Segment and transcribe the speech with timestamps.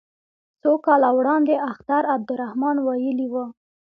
[0.61, 3.45] څو کاله وړاندې اختر عبدالرحمن ویلي وو.